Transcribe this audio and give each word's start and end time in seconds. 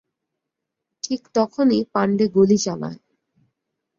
ঠিক 1.03 1.21
তখনই 1.33 1.81
পাণ্ডে 1.93 2.25
গুলি 2.27 2.57
চালায়। 2.57 2.97